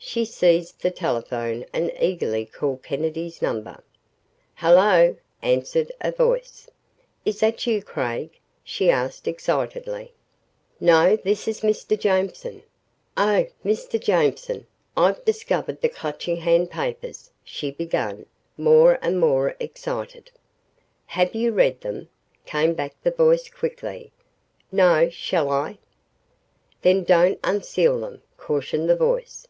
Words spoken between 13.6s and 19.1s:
Mr. Jameson, I've discovered the Clutching Hand papers," she began, more